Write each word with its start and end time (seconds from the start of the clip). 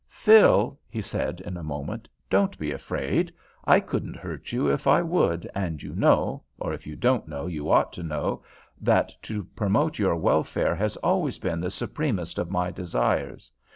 "Phil," 0.09 0.79
he 0.89 0.99
said 0.99 1.41
in 1.41 1.57
a 1.57 1.61
moment, 1.63 2.09
"don't 2.27 2.57
be 2.57 2.71
afraid. 2.71 3.31
I 3.65 3.79
couldn't 3.79 4.15
hurt 4.15 4.51
you 4.51 4.67
if 4.67 4.87
I 4.87 5.03
would, 5.03 5.47
and 5.53 5.79
you 5.83 5.93
know 5.93 6.41
or 6.59 6.73
if 6.73 6.87
you 6.87 6.95
don't 6.95 7.27
know 7.27 7.45
you 7.45 7.69
ought 7.69 7.93
to 7.93 8.01
know 8.01 8.41
that 8.79 9.13
to 9.21 9.43
promote 9.43 9.99
your 9.99 10.15
welfare 10.15 10.73
has 10.73 10.97
always 11.05 11.37
been 11.37 11.59
the 11.59 11.69
supremest 11.69 12.39
of 12.39 12.49
my 12.49 12.71
desires. 12.71 13.51